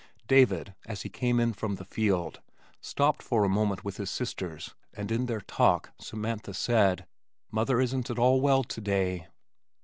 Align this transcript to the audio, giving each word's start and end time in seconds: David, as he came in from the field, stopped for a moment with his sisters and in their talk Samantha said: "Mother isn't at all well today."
David, 0.27 0.73
as 0.87 1.03
he 1.03 1.09
came 1.09 1.39
in 1.39 1.53
from 1.53 1.75
the 1.75 1.85
field, 1.85 2.41
stopped 2.81 3.21
for 3.21 3.43
a 3.43 3.47
moment 3.47 3.85
with 3.85 3.97
his 3.97 4.09
sisters 4.09 4.73
and 4.95 5.11
in 5.11 5.27
their 5.27 5.41
talk 5.41 5.91
Samantha 5.99 6.55
said: 6.55 7.05
"Mother 7.51 7.79
isn't 7.79 8.09
at 8.09 8.17
all 8.17 8.41
well 8.41 8.63
today." 8.63 9.27